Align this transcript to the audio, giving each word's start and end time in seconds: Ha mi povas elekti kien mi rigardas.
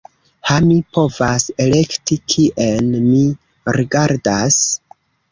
Ha 0.51 0.55
mi 0.67 0.75
povas 0.97 1.43
elekti 1.65 2.17
kien 2.33 2.87
mi 3.09 3.19
rigardas. 3.77 4.57